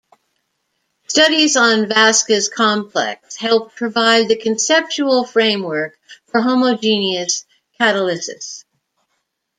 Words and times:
Studies 1.05 1.55
on 1.55 1.85
Vaska's 1.85 2.49
complex 2.49 3.35
helped 3.35 3.75
provide 3.75 4.29
the 4.29 4.35
conceptual 4.35 5.25
framework 5.25 5.95
for 6.25 6.41
homogeneous 6.41 7.45
catalysis. 7.79 8.65